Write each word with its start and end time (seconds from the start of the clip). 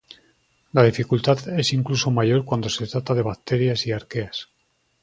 La 0.71 0.81
dificultad 0.81 1.47
es 1.59 1.73
incluso 1.73 2.09
mayor 2.09 2.43
cuando 2.43 2.69
se 2.69 2.87
trata 2.87 3.13
de 3.13 3.21
bacterias 3.21 3.85
y 3.85 3.91
arqueas. 3.91 4.49